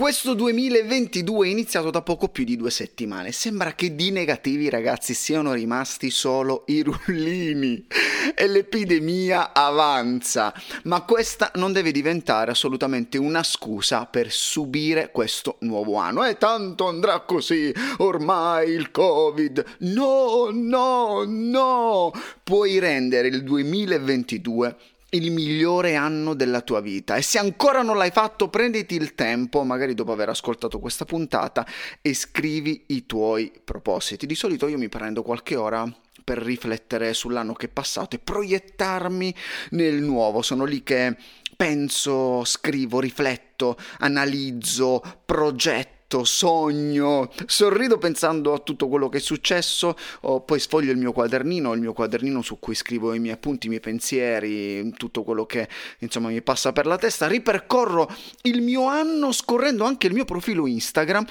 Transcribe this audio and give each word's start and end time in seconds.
Questo 0.00 0.32
2022 0.32 1.46
è 1.46 1.50
iniziato 1.50 1.90
da 1.90 2.00
poco 2.00 2.28
più 2.28 2.44
di 2.44 2.56
due 2.56 2.70
settimane. 2.70 3.32
Sembra 3.32 3.74
che 3.74 3.94
di 3.94 4.10
negativi 4.10 4.70
ragazzi 4.70 5.12
siano 5.12 5.52
rimasti 5.52 6.08
solo 6.08 6.64
i 6.68 6.80
rullini 6.82 7.86
e 8.34 8.46
l'epidemia 8.48 9.52
avanza. 9.52 10.54
Ma 10.84 11.02
questa 11.02 11.50
non 11.56 11.74
deve 11.74 11.92
diventare 11.92 12.50
assolutamente 12.50 13.18
una 13.18 13.42
scusa 13.42 14.06
per 14.06 14.32
subire 14.32 15.10
questo 15.10 15.56
nuovo 15.60 15.96
anno. 15.96 16.24
E 16.24 16.38
tanto 16.38 16.88
andrà 16.88 17.20
così, 17.20 17.70
ormai 17.98 18.70
il 18.70 18.90
Covid. 18.90 19.62
No, 19.80 20.48
no, 20.50 21.24
no! 21.26 22.10
Puoi 22.42 22.78
rendere 22.78 23.28
il 23.28 23.44
2022 23.44 24.76
il 25.10 25.30
migliore 25.32 25.96
anno 25.96 26.34
della 26.34 26.60
tua 26.60 26.80
vita 26.80 27.16
e 27.16 27.22
se 27.22 27.38
ancora 27.38 27.82
non 27.82 27.96
l'hai 27.96 28.10
fatto 28.10 28.48
prenditi 28.48 28.94
il 28.94 29.14
tempo, 29.14 29.64
magari 29.64 29.94
dopo 29.94 30.12
aver 30.12 30.28
ascoltato 30.28 30.78
questa 30.78 31.04
puntata, 31.04 31.66
e 32.00 32.14
scrivi 32.14 32.84
i 32.88 33.06
tuoi 33.06 33.52
propositi. 33.64 34.26
Di 34.26 34.34
solito 34.34 34.68
io 34.68 34.78
mi 34.78 34.88
prendo 34.88 35.22
qualche 35.22 35.56
ora 35.56 35.90
per 36.22 36.38
riflettere 36.38 37.12
sull'anno 37.12 37.54
che 37.54 37.66
è 37.66 37.70
passato 37.70 38.16
e 38.16 38.20
proiettarmi 38.20 39.34
nel 39.70 40.00
nuovo. 40.02 40.42
Sono 40.42 40.64
lì 40.64 40.82
che 40.82 41.16
penso, 41.56 42.44
scrivo, 42.44 43.00
rifletto, 43.00 43.76
analizzo, 43.98 45.02
progetto 45.24 45.99
progetto, 46.10 46.24
sogno, 46.24 47.30
sorrido 47.46 47.96
pensando 47.98 48.52
a 48.52 48.58
tutto 48.58 48.88
quello 48.88 49.08
che 49.08 49.18
è 49.18 49.20
successo, 49.20 49.96
o 50.22 50.40
poi 50.40 50.58
sfoglio 50.58 50.90
il 50.90 50.98
mio 50.98 51.12
quadernino, 51.12 51.72
il 51.72 51.80
mio 51.80 51.92
quadernino 51.92 52.42
su 52.42 52.58
cui 52.58 52.74
scrivo 52.74 53.14
i 53.14 53.20
miei 53.20 53.34
appunti, 53.34 53.66
i 53.66 53.68
miei 53.68 53.80
pensieri, 53.80 54.92
tutto 54.96 55.22
quello 55.22 55.46
che 55.46 55.68
insomma 55.98 56.28
mi 56.28 56.42
passa 56.42 56.72
per 56.72 56.86
la 56.86 56.98
testa, 56.98 57.28
ripercorro 57.28 58.12
il 58.42 58.60
mio 58.60 58.86
anno 58.86 59.30
scorrendo 59.30 59.84
anche 59.84 60.08
il 60.08 60.14
mio 60.14 60.24
profilo 60.24 60.66
Instagram 60.66 61.24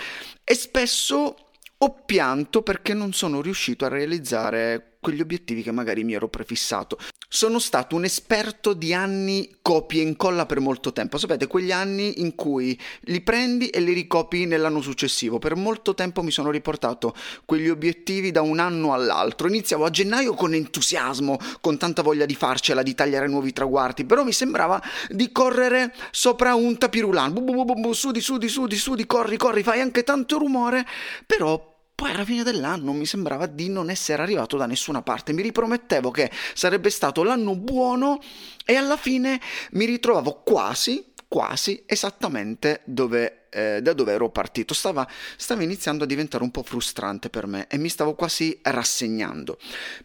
e 0.44 0.54
spesso 0.56 1.36
ho 1.82 1.96
pianto 2.06 2.62
perché 2.62 2.94
non 2.94 3.14
sono 3.14 3.42
riuscito 3.42 3.86
a 3.86 3.90
realizzare 3.90 4.98
quegli 5.00 5.22
obiettivi 5.22 5.64
che 5.64 5.72
magari 5.72 6.04
mi 6.04 6.14
ero 6.14 6.28
prefissato. 6.28 6.98
Sono 7.32 7.60
stato 7.60 7.96
un 7.96 8.06
esperto 8.06 8.74
di 8.74 8.94
anni 8.94 9.58
copia 9.62 10.02
e 10.02 10.06
incolla 10.06 10.46
per 10.46 10.60
molto 10.60 10.92
tempo. 10.92 11.18
Sapete, 11.18 11.46
quegli 11.48 11.72
anni 11.72 12.22
in 12.22 12.34
cui 12.34 12.78
li 13.02 13.22
prendi 13.22 13.70
e 13.70 13.82
li 13.82 13.94
ricopi 13.94 14.46
nell'anno 14.46 14.82
successivo. 14.82 15.38
Per 15.38 15.56
molto 15.56 15.94
tempo 15.94 16.24
mi 16.24 16.32
sono 16.32 16.50
riportato 16.50 17.16
quegli 17.46 17.70
obiettivi 17.70 18.32
da 18.32 18.42
un 18.42 18.60
anno 18.60 18.94
all'altro. 18.94 19.48
Iniziavo 19.48 19.86
a 19.86 19.90
gennaio 19.92 20.34
con 20.34 20.56
entusiasmo, 20.56 21.38
con 21.62 21.78
tanta 21.78 22.02
voglia 22.02 22.26
di 22.26 22.36
farcela, 22.36 22.82
di 22.82 22.96
tagliare 22.96 23.28
nuovi 23.28 23.54
traguardi, 23.54 24.06
però 24.06 24.24
mi 24.24 24.34
sembrava 24.34 24.82
di 25.10 25.32
correre 25.32 25.94
sopra 26.12 26.56
un 26.56 26.78
tapirulan. 26.78 27.32
Bu, 27.32 27.44
bu, 27.44 27.64
bu, 27.64 27.74
bu, 27.76 27.94
su 27.94 28.10
di 28.12 28.22
su 28.22 28.38
di 28.38 28.48
su 28.48 28.66
di 28.66 28.76
su 28.76 28.96
di 28.96 29.06
corri, 29.06 29.38
corri, 29.38 29.62
fai 29.62 29.82
anche 29.82 30.04
tanto 30.04 30.40
rumore, 30.40 30.86
però 31.28 31.69
poi 32.00 32.12
alla 32.12 32.24
fine 32.24 32.44
dell'anno 32.44 32.94
mi 32.94 33.06
sembrava 33.06 33.46
di 33.46 33.68
non 33.68 33.90
essere 33.90 34.22
arrivato 34.22 34.56
da 34.56 34.66
nessuna 34.66 35.02
parte. 35.02 35.34
Mi 35.34 35.42
ripromettevo 35.42 36.12
che 36.12 36.32
sarebbe 36.54 36.90
stato 36.90 37.24
l'anno 37.24 37.58
buono 37.58 38.22
e 38.64 38.76
alla 38.76 38.96
fine 38.96 39.38
mi 39.72 39.84
ritrovavo 39.84 40.42
quasi, 40.46 41.12
quasi 41.28 41.84
esattamente 41.86 42.84
dove, 42.86 43.48
eh, 43.50 43.82
da 43.82 43.92
dove 43.92 44.14
ero 44.14 44.30
partito. 44.30 44.74
Stava, 44.74 45.06
stava 45.36 45.62
iniziando 45.62 46.06
a 46.06 46.08
diventare 46.08 46.42
un 46.42 46.52
po' 46.52 46.64
frustrante 46.64 47.30
per 47.30 47.48
me 47.48 47.68
e 47.68 47.78
mi 47.78 47.90
stavo 47.90 48.16
quasi 48.16 48.58
rassegnando 48.62 49.58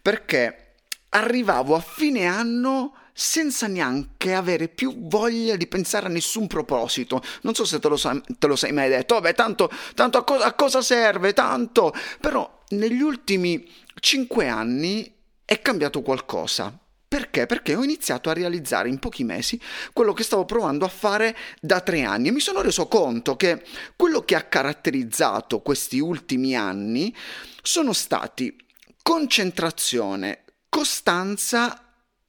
perché 0.02 0.72
arrivavo 1.10 1.76
a 1.76 1.80
fine 1.80 2.26
anno 2.26 2.94
senza 3.16 3.68
neanche 3.68 4.34
avere 4.34 4.66
più 4.66 5.06
voglia 5.08 5.54
di 5.54 5.68
pensare 5.68 6.06
a 6.06 6.10
nessun 6.10 6.48
proposito. 6.48 7.22
Non 7.42 7.54
so 7.54 7.64
se 7.64 7.78
te 7.78 7.88
lo, 7.88 7.96
sai, 7.96 8.20
te 8.38 8.46
lo 8.48 8.56
sei 8.56 8.72
mai 8.72 8.88
detto, 8.88 9.14
vabbè, 9.14 9.34
tanto, 9.34 9.70
tanto 9.94 10.18
a, 10.18 10.24
co- 10.24 10.34
a 10.34 10.52
cosa 10.54 10.82
serve, 10.82 11.32
tanto. 11.32 11.94
Però 12.20 12.62
negli 12.70 13.00
ultimi 13.00 13.70
cinque 14.00 14.48
anni 14.48 15.10
è 15.44 15.62
cambiato 15.62 16.02
qualcosa. 16.02 16.76
Perché? 17.06 17.46
Perché 17.46 17.76
ho 17.76 17.84
iniziato 17.84 18.28
a 18.28 18.32
realizzare 18.32 18.88
in 18.88 18.98
pochi 18.98 19.22
mesi 19.22 19.60
quello 19.92 20.12
che 20.12 20.24
stavo 20.24 20.44
provando 20.44 20.84
a 20.84 20.88
fare 20.88 21.36
da 21.60 21.80
tre 21.80 22.02
anni 22.02 22.26
e 22.26 22.32
mi 22.32 22.40
sono 22.40 22.60
reso 22.60 22.88
conto 22.88 23.36
che 23.36 23.62
quello 23.94 24.22
che 24.22 24.34
ha 24.34 24.42
caratterizzato 24.42 25.60
questi 25.60 26.00
ultimi 26.00 26.56
anni 26.56 27.14
sono 27.62 27.92
stati 27.92 28.56
concentrazione, 29.00 30.42
costanza 30.68 31.83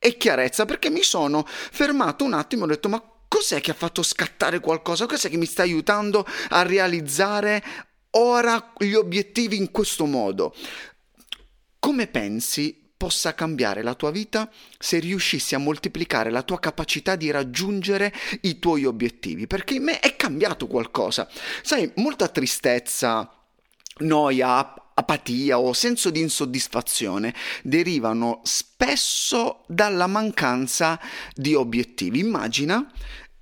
e 0.05 0.17
chiarezza 0.17 0.65
perché 0.65 0.91
mi 0.91 1.01
sono 1.01 1.43
fermato 1.47 2.23
un 2.23 2.33
attimo 2.33 2.61
e 2.61 2.65
ho 2.65 2.69
detto 2.69 2.89
ma 2.89 3.03
cos'è 3.27 3.59
che 3.59 3.71
ha 3.71 3.73
fatto 3.75 4.03
scattare 4.03 4.59
qualcosa? 4.59 5.07
Cos'è 5.07 5.29
che 5.29 5.37
mi 5.37 5.47
sta 5.47 5.63
aiutando 5.63 6.23
a 6.49 6.61
realizzare 6.61 7.63
ora 8.11 8.71
gli 8.77 8.93
obiettivi 8.93 9.57
in 9.57 9.71
questo 9.71 10.05
modo? 10.05 10.55
Come 11.79 12.05
pensi 12.05 12.91
possa 12.95 13.33
cambiare 13.33 13.81
la 13.81 13.95
tua 13.95 14.11
vita 14.11 14.47
se 14.77 14.99
riuscissi 14.99 15.55
a 15.55 15.59
moltiplicare 15.59 16.29
la 16.29 16.43
tua 16.43 16.59
capacità 16.59 17.15
di 17.15 17.31
raggiungere 17.31 18.13
i 18.41 18.59
tuoi 18.59 18.85
obiettivi? 18.85 19.47
Perché 19.47 19.73
in 19.73 19.85
me 19.85 19.99
è 20.01 20.15
cambiato 20.15 20.67
qualcosa. 20.67 21.27
Sai, 21.63 21.91
molta 21.95 22.27
tristezza, 22.27 23.27
noia, 23.99 24.73
apatia 24.93 25.59
o 25.59 25.73
senso 25.73 26.09
di 26.09 26.21
insoddisfazione 26.21 27.33
derivano 27.63 28.41
spesso 28.43 29.63
dalla 29.67 30.07
mancanza 30.07 30.99
di 31.33 31.53
obiettivi. 31.53 32.19
Immagina 32.19 32.89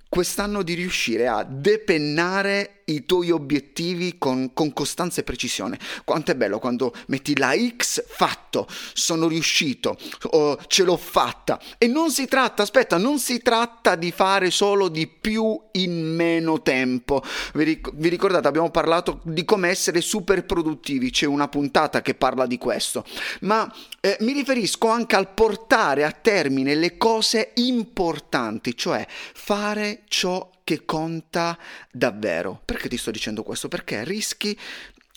quest'anno 0.08 0.62
di 0.62 0.74
riuscire 0.74 1.26
a 1.26 1.42
depennare 1.42 2.82
i 2.86 3.04
tuoi 3.04 3.30
obiettivi 3.30 4.16
con, 4.18 4.52
con, 4.52 4.72
costanza 4.72 5.20
e 5.20 5.24
precisione. 5.24 5.78
Quanto 6.04 6.30
è 6.30 6.34
bello 6.34 6.58
quando 6.58 6.92
metti 7.06 7.36
la 7.36 7.54
X 7.76 8.04
fatto, 8.06 8.66
sono 8.92 9.28
riuscito, 9.28 9.96
oh, 10.30 10.58
ce 10.66 10.84
l'ho 10.84 10.96
fatta. 10.96 11.60
E 11.78 11.86
non 11.86 12.10
si 12.10 12.26
tratta, 12.26 12.62
aspetta, 12.62 12.96
non 12.96 13.18
si 13.18 13.40
tratta 13.40 13.94
di 13.94 14.10
fare 14.10 14.50
solo 14.50 14.88
di 14.88 15.06
più 15.06 15.58
in 15.72 16.14
meno 16.14 16.62
tempo. 16.62 17.22
Vi, 17.54 17.64
ric- 17.64 17.92
vi 17.94 18.08
ricordate, 18.08 18.48
abbiamo 18.48 18.70
parlato 18.70 19.20
di 19.24 19.44
come 19.44 19.68
essere 19.68 20.00
super 20.00 20.44
produttivi, 20.44 21.10
c'è 21.10 21.26
una 21.26 21.48
puntata 21.48 22.02
che 22.02 22.14
parla 22.14 22.46
di 22.46 22.58
questo. 22.58 23.04
Ma 23.40 23.72
eh, 24.00 24.16
mi 24.20 24.32
riferisco 24.32 24.88
anche 24.88 25.16
al 25.16 25.32
portare 25.32 26.04
a 26.04 26.10
termine 26.10 26.74
le 26.74 26.96
cose 26.96 27.52
importanti, 27.54 28.76
cioè 28.76 29.06
fare 29.08 30.02
ciò 30.08 30.50
che 30.64 30.84
conta 30.84 31.56
davvero. 31.92 32.60
Perché 32.64 32.88
ti 32.88 32.96
sto 32.96 33.10
dicendo 33.10 33.42
questo? 33.42 33.68
Perché 33.68 34.02
rischi 34.02 34.58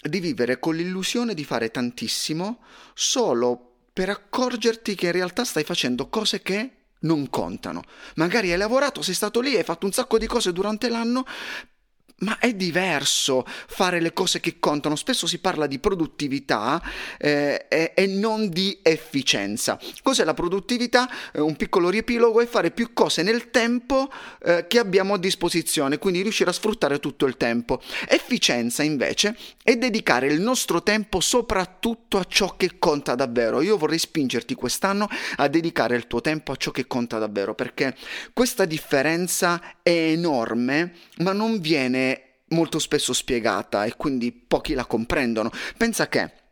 di 0.02 0.20
vivere 0.20 0.60
con 0.60 0.76
l'illusione 0.76 1.34
di 1.34 1.44
fare 1.44 1.72
tantissimo 1.72 2.60
solo 2.94 3.64
per 3.92 4.10
accorgerti 4.10 4.94
che 4.94 5.08
in 5.08 5.12
realtà 5.14 5.44
stai 5.44 5.64
facendo 5.64 6.08
cose 6.10 6.42
che 6.42 6.72
non 7.00 7.30
contano. 7.30 7.82
Magari 8.16 8.52
hai 8.52 8.58
lavorato, 8.58 9.02
sei 9.02 9.16
stato 9.16 9.40
lì, 9.40 9.56
hai 9.56 9.64
fatto 9.64 9.86
un 9.86 9.92
sacco 9.92 10.18
di 10.18 10.28
cose 10.28 10.52
durante 10.52 10.90
l'anno, 10.90 11.26
ma 12.20 12.40
è 12.40 12.54
diverso 12.54 13.46
fare 13.46 14.00
le 14.00 14.14
cose 14.14 14.40
che 14.40 14.60
contano. 14.60 14.96
Spesso 14.96 15.28
si 15.28 15.40
parla 15.40 15.68
di 15.68 15.78
produttività 15.78 16.82
eh, 17.18 17.68
e, 17.70 17.92
e, 17.96 18.08
non 18.08 18.50
di 18.50 18.80
efficienza. 18.82 19.78
Cos'è 20.02 20.24
la 20.24 20.34
produttività? 20.34 21.10
Eh, 21.32 21.42
un 21.42 21.56
piccolo 21.56 21.90
riepilogo 21.90 22.42
è 22.42 22.48
fare 22.48 22.72
più 22.72 22.94
cose 22.94 23.22
nel 23.22 23.52
tempo 23.52 24.10
eh, 24.44 24.66
che 24.68 24.80
abbiamo 24.80 25.14
a 25.14 25.20
disposizione, 25.20 26.00
quindi 26.00 26.22
riuscire 26.22 26.50
a 26.50 26.54
sfruttare 26.54 27.00
tutto 27.00 27.26
il 27.26 27.38
tempo. 27.38 27.82
Efficienza 28.08 28.82
invece 28.82 29.38
è 29.62 29.76
dedicare 29.76 30.28
il 30.28 30.42
nostro 30.42 30.82
tempo 30.82 31.20
soprattutto 31.20 32.18
a 32.18 32.26
ciò 32.28 32.56
che 32.56 32.80
conta 32.80 33.14
davvero. 33.14 33.62
Io 33.62 33.78
vorrei 33.78 34.00
spingerti 34.00 34.56
quest'anno 34.56 35.08
a 35.36 35.48
dedicare 35.48 35.96
il 35.96 36.08
tuo 36.08 36.22
tempo 36.22 36.52
a 36.52 36.56
ciò 36.56 36.72
che 36.72 36.88
conta 36.88 37.20
davvero, 37.20 37.54
perché 37.54 37.96
questa 38.34 38.66
differenza 38.66 39.62
è 39.84 39.90
enorme, 39.90 40.94
ma 41.18 41.32
non 41.32 41.60
viene 41.60 42.07
molto 42.50 42.80
spesso 42.80 43.14
spiegata 43.14 43.86
e 43.86 43.96
quindi 43.96 44.32
pochi 44.32 44.74
la 44.74 44.86
comprendono. 44.86 45.52
Pensa 45.78 46.08
che 46.08 46.46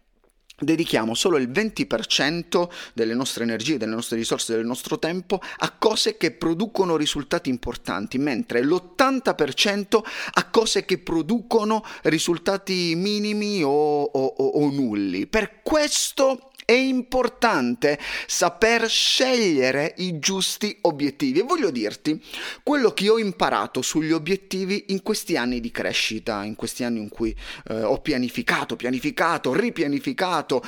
dedichiamo 0.58 1.14
solo 1.14 1.38
il 1.38 1.50
20% 1.50 2.70
delle 2.94 3.14
nostre 3.14 3.44
energie, 3.44 3.78
delle 3.78 3.94
nostre 3.94 4.18
risorse, 4.18 4.56
del 4.56 4.66
nostro 4.66 4.98
tempo 4.98 5.42
a 5.58 5.72
cose 5.72 6.18
che 6.18 6.32
producono 6.32 6.96
risultati 6.96 7.50
importanti, 7.50 8.18
mentre 8.18 8.64
l'80% 8.64 10.00
a 10.34 10.50
cose 10.50 10.86
che 10.86 10.98
producono 11.00 11.84
risultati 12.04 12.94
minimi 12.96 13.64
o, 13.64 13.70
o, 13.70 14.26
o, 14.26 14.46
o 14.46 14.72
nulli. 14.72 15.28
Per 15.28 15.62
questo 15.62 16.52
è 16.66 16.74
importante 16.74 18.00
saper 18.26 18.90
scegliere 18.90 19.94
i 19.98 20.18
giusti 20.18 20.76
obiettivi 20.82 21.40
e 21.40 21.44
voglio 21.44 21.70
dirti 21.70 22.22
quello 22.64 22.92
che 22.92 23.08
ho 23.08 23.20
imparato 23.20 23.84
sugli 23.84 24.12
obiettivi 24.12 24.86
in 24.88 25.04
questi 25.04 25.38
anni 25.38 25.60
di 25.60 25.70
crescita, 25.70 26.44
in 26.44 26.56
questi 26.56 26.84
anni 26.84 27.00
in 27.00 27.10
cui 27.10 27.36
eh, 27.70 27.84
ho 27.84 28.02
pianificato, 28.02 28.76
pianificato, 28.76 29.54
ripianificato. 29.54 30.64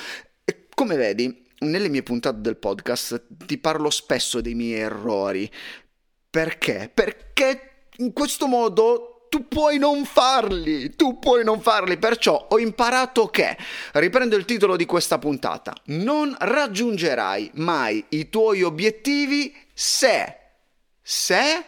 E 0.46 0.68
come 0.74 0.96
vedi, 0.96 1.46
nelle 1.60 1.90
mie 1.90 2.04
puntate 2.04 2.42
del 2.42 2.58
podcast 2.58 3.26
ti 3.46 3.58
parlo 3.58 3.90
spesso 3.90 4.40
dei 4.40 4.54
miei 4.54 4.80
errori. 4.80 5.50
Perché? 6.30 6.92
Perché 6.94 7.88
in 7.98 8.14
questo 8.14 8.46
modo 8.46 9.17
tu 9.30 9.48
puoi 9.48 9.78
non 9.78 10.06
farli, 10.06 10.96
tu 10.96 11.20
puoi 11.20 11.44
non 11.44 11.62
farli, 11.62 11.98
perciò 11.98 12.48
ho 12.50 12.60
imparato 12.60 13.28
che, 13.28 13.58
riprendo 13.94 14.36
il 14.36 14.46
titolo 14.46 14.76
di 14.76 14.86
questa 14.86 15.18
puntata, 15.18 15.74
non 15.86 16.36
raggiungerai 16.38 17.52
mai 17.56 18.04
i 18.10 18.30
tuoi 18.30 18.64
obiettivi 18.64 19.56
se, 19.74 20.36
se, 21.02 21.66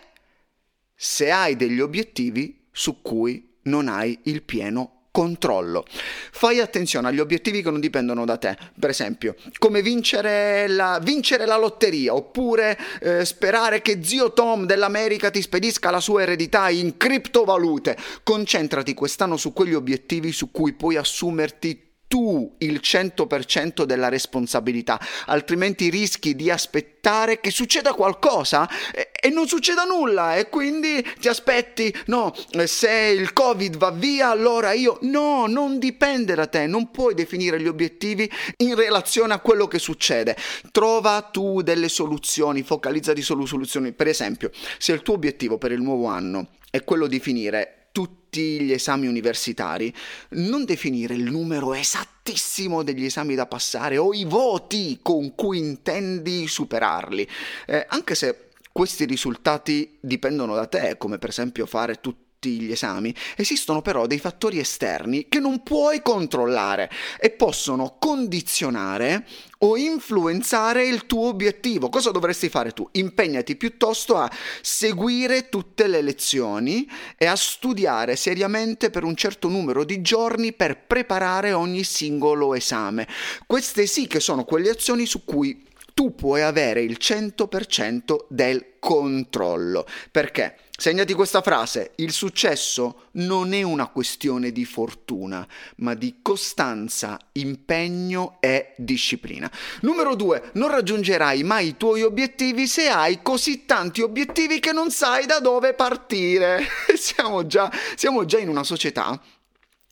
se 0.96 1.32
hai 1.32 1.56
degli 1.56 1.80
obiettivi 1.80 2.68
su 2.72 3.02
cui 3.02 3.58
non 3.64 3.88
hai 3.88 4.18
il 4.24 4.44
pieno 4.44 4.99
controllo. 5.12 5.86
Fai 6.32 6.60
attenzione 6.60 7.08
agli 7.08 7.20
obiettivi 7.20 7.62
che 7.62 7.70
non 7.72 7.80
dipendono 7.80 8.26
da 8.26 8.38
te, 8.38 8.58
per 8.80 8.90
esempio, 8.90 9.36
come 9.58 9.82
vincere 9.82 10.68
la, 10.68 11.00
vincere 11.02 11.46
la 11.46 11.58
lotteria, 11.58 12.14
oppure 12.14 12.78
eh, 13.02 13.26
sperare 13.26 13.82
che 13.82 14.04
zio 14.04 14.34
Tom 14.34 14.66
dell'America 14.66 15.30
ti 15.30 15.42
spedisca 15.42 15.92
la 15.92 16.00
sua 16.00 16.22
eredità 16.22 16.70
in 16.70 16.98
criptovalute. 16.98 17.98
Concentrati 18.24 18.94
quest'anno 18.94 19.38
su 19.38 19.54
quegli 19.54 19.74
obiettivi 19.74 20.32
su 20.32 20.52
cui 20.52 20.74
puoi 20.74 20.96
assumerti 20.96 21.89
tu 22.10 22.56
il 22.58 22.82
100% 22.84 23.84
della 23.84 24.10
responsabilità, 24.10 25.00
altrimenti 25.28 25.90
rischi 25.90 26.36
di 26.36 26.50
aspettare 26.50 27.40
che 27.40 27.52
succeda 27.52 27.94
qualcosa 27.94 28.68
e, 28.92 29.12
e, 29.14 29.30
non 29.30 29.48
succeda 29.48 29.84
nulla 29.84 30.36
e 30.36 30.50
quindi 30.50 31.06
ti 31.20 31.28
aspetti, 31.28 31.96
no, 32.08 32.34
se 32.66 32.90
il 32.90 33.32
Covid 33.32 33.78
va 33.78 33.92
via 33.92 34.32
allora 34.32 34.74
io, 34.74 34.98
no, 35.04 35.46
non 35.46 35.78
dipende 35.78 36.34
da 36.34 36.48
te, 36.48 36.66
non 36.66 36.90
puoi 36.90 37.14
definire 37.14 37.62
gli 37.62 37.68
obiettivi 37.68 38.30
in 38.58 38.74
relazione 38.74 39.36
a 39.36 39.40
quello 39.40 39.68
che 39.68 39.78
succede, 39.78 40.36
trova 40.72 41.22
tu 41.22 41.62
delle 41.62 41.90
soluzioni, 41.90 42.64
focalizzati 42.64 43.22
sulle 43.22 43.46
soluzioni, 43.46 43.92
per 43.92 44.08
esempio, 44.08 44.50
se 44.80 44.94
il 44.94 45.04
tuo 45.04 45.14
obiettivo 45.14 45.60
per 45.60 45.72
il 45.72 45.82
nuovo 45.82 46.08
anno 46.08 46.48
è 46.72 46.84
quello 46.84 47.06
di 47.06 47.20
finire 47.20 47.79
tutti 47.92 48.62
gli 48.62 48.72
esami 48.72 49.08
universitari, 49.08 49.94
non 50.32 50.66
definire 50.66 51.16
il 51.16 51.24
numero 51.24 51.74
esattissimo 51.74 52.84
degli 52.84 53.06
esami 53.06 53.36
da 53.36 53.46
passare 53.46 53.98
o 53.98 54.14
i 54.14 54.26
voti 54.26 55.00
con 55.02 55.36
cui 55.36 55.58
intendi 55.58 56.48
superarli, 56.48 57.28
eh, 57.68 57.86
anche 57.90 58.16
se 58.16 58.50
questi 58.72 59.06
risultati 59.06 59.98
dipendono 60.00 60.56
da 60.56 60.68
te, 60.68 60.96
come 60.98 61.18
per 61.18 61.30
esempio 61.30 61.66
fare 61.66 61.96
tutti 61.96 62.29
tutti 62.40 62.62
gli 62.62 62.72
esami, 62.72 63.14
esistono 63.36 63.82
però 63.82 64.08
dei 64.08 64.18
fattori 64.18 64.60
esterni 64.60 65.28
che 65.28 65.40
non 65.40 65.62
puoi 65.62 66.02
controllare 66.02 66.90
e 67.20 67.32
possono 67.32 67.98
condizionare 68.00 69.28
o 69.60 69.76
influenzare 69.76 70.88
il 70.88 71.06
tuo 71.06 71.28
obiettivo. 71.28 71.90
Cosa 71.90 72.12
dovresti 72.12 72.48
fare 72.48 72.72
tu? 72.72 72.88
Impegnati 72.94 73.58
piuttosto 73.58 74.16
a 74.16 74.32
seguire 74.62 75.50
tutte 75.50 75.88
le 75.88 76.02
lezioni 76.02 76.90
e 77.18 77.26
a 77.26 77.36
studiare 77.36 78.16
seriamente 78.16 78.90
per 78.90 79.04
un 79.04 79.16
certo 79.16 79.50
numero 79.50 79.84
di 79.84 80.02
giorni 80.02 80.54
per 80.54 80.86
preparare 80.86 81.52
ogni 81.52 81.84
singolo 81.84 82.56
esame. 82.56 83.06
Queste 83.46 83.86
sì 83.86 84.08
che 84.08 84.22
sono 84.22 84.46
quelle 84.46 84.70
azioni 84.70 85.06
su 85.06 85.26
cui 85.26 85.68
tu 85.94 86.16
puoi 86.16 86.42
avere 86.42 86.82
il 86.82 86.96
100% 86.98 88.28
del 88.30 88.76
controllo. 88.80 89.86
Perché? 90.10 90.56
Segnati 90.80 91.14
questa 91.14 91.42
frase, 91.42 91.92
il 91.96 92.14
successo 92.14 93.10
non 93.16 93.52
è 93.52 93.64
una 93.64 93.88
questione 93.88 94.54
di 94.54 94.64
fortuna, 94.64 95.46
ma 95.80 95.94
di 95.94 96.20
costanza, 96.22 97.20
impegno 97.34 98.38
e 98.40 98.76
disciplina. 98.78 99.52
Numero 99.82 100.16
due, 100.16 100.52
non 100.54 100.70
raggiungerai 100.70 101.44
mai 101.44 101.68
i 101.68 101.76
tuoi 101.76 102.04
obiettivi 102.04 102.66
se 102.66 102.88
hai 102.88 103.22
così 103.22 103.66
tanti 103.66 104.00
obiettivi 104.00 104.62
che 104.62 104.72
non 104.72 104.90
sai 104.90 105.26
da 105.26 105.42
dove 105.42 105.74
partire. 105.74 106.66
siamo, 106.96 107.46
già, 107.46 107.70
siamo 107.98 108.24
già 108.24 108.38
in 108.38 108.48
una 108.48 108.64
società 108.64 109.22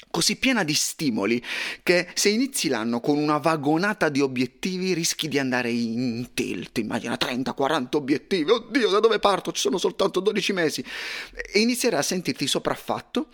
così 0.09 0.37
piena 0.37 0.63
di 0.63 0.73
stimoli 0.73 1.43
che 1.83 2.07
se 2.13 2.29
inizi 2.29 2.69
l'anno 2.69 2.99
con 2.99 3.17
una 3.17 3.37
vagonata 3.37 4.09
di 4.09 4.21
obiettivi 4.21 4.93
rischi 4.93 5.27
di 5.27 5.37
andare 5.37 5.69
in 5.69 6.29
tilt, 6.33 6.77
immagina 6.77 7.17
30, 7.17 7.53
40 7.53 7.97
obiettivi, 7.97 8.49
oddio 8.49 8.89
da 8.89 8.99
dove 8.99 9.19
parto? 9.19 9.51
Ci 9.51 9.61
sono 9.61 9.77
soltanto 9.77 10.19
12 10.19 10.53
mesi 10.53 10.83
e 11.51 11.59
inizierai 11.59 11.99
a 11.99 12.03
sentirti 12.03 12.47
sopraffatto 12.47 13.27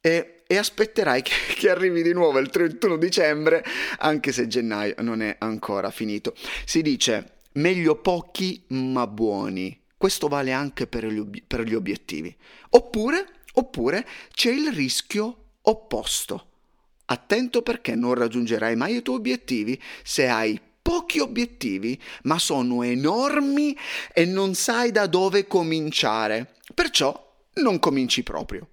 e, 0.00 0.42
e 0.46 0.56
aspetterai 0.56 1.22
che, 1.22 1.32
che, 1.56 1.68
arrivi 1.68 2.02
di 2.02 2.12
nuovo 2.12 2.38
il 2.38 2.48
31 2.48 2.96
dicembre 2.96 3.64
anche 3.98 4.32
se 4.32 4.46
gennaio 4.46 4.94
non 5.00 5.22
è 5.22 5.36
ancora 5.38 5.90
finito. 5.90 6.34
Si 6.64 6.80
dice 6.82 7.38
meglio 7.52 7.96
pochi 7.96 8.64
ma 8.68 9.06
buoni, 9.06 9.78
questo 9.96 10.28
vale 10.28 10.52
anche 10.52 10.86
per 10.86 11.06
gli, 11.06 11.18
ob- 11.18 11.42
per 11.46 11.62
gli 11.62 11.74
obiettivi. 11.74 12.34
Oppure, 12.70 13.26
oppure 13.54 14.06
c'è 14.32 14.50
il 14.50 14.72
rischio 14.72 15.36
opposto. 15.70 16.46
Attento 17.06 17.62
perché 17.62 17.94
non 17.94 18.14
raggiungerai 18.14 18.76
mai 18.76 18.96
i 18.96 19.02
tuoi 19.02 19.16
obiettivi 19.16 19.80
se 20.02 20.28
hai 20.28 20.60
pochi 20.82 21.18
obiettivi, 21.18 22.00
ma 22.22 22.38
sono 22.38 22.82
enormi 22.82 23.76
e 24.12 24.24
non 24.24 24.54
sai 24.54 24.92
da 24.92 25.06
dove 25.06 25.46
cominciare. 25.46 26.54
Perciò 26.74 27.34
non 27.54 27.78
cominci 27.78 28.22
proprio. 28.22 28.66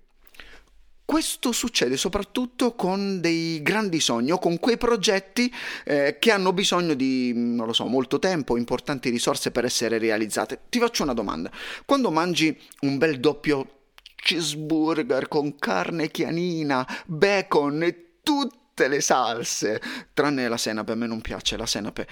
Questo 1.08 1.54
succede 1.54 1.96
soprattutto 1.96 2.76
con 2.76 3.22
dei 3.22 3.62
grandi 3.62 4.02
sogni 4.02 4.32
o 4.32 4.40
con 4.40 4.60
quei 4.60 4.78
progetti 4.78 5.50
eh, 5.86 6.18
che 6.20 6.32
hanno 6.32 6.52
bisogno 6.52 6.96
di, 6.96 7.32
non 7.34 7.66
lo 7.66 7.72
so, 7.72 7.86
molto 7.86 8.20
tempo, 8.20 8.58
importanti 8.58 9.10
risorse 9.10 9.52
per 9.52 9.64
essere 9.64 10.00
realizzate. 10.00 10.64
Ti 10.68 10.80
faccio 10.80 11.04
una 11.04 11.14
domanda. 11.14 11.50
Quando 11.86 12.12
mangi 12.12 12.60
un 12.82 12.98
bel 12.98 13.22
doppio 13.22 13.77
cheeseburger 14.18 15.28
con 15.28 15.56
carne 15.58 16.10
chianina, 16.10 16.86
bacon 17.06 17.84
e 17.84 18.20
tutte 18.24 18.88
le 18.88 19.00
salse, 19.00 19.82
tranne 20.14 20.48
la 20.50 20.58
senape, 20.58 20.92
a 20.92 20.96
me 20.96 21.08
non 21.08 21.22
piace 21.22 21.56
la 21.56 21.66
senape. 21.66 22.08